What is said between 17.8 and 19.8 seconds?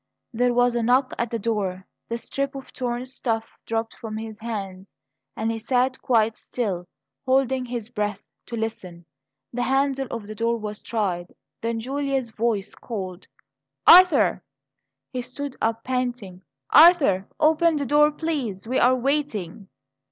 door, please; we are waiting."